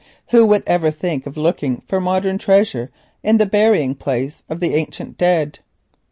[0.31, 2.89] Who would ever think of looking for modern treasure
[3.21, 5.59] in the burying place of the ancient dead?